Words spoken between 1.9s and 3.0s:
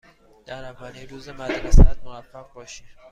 ات موفق باشی.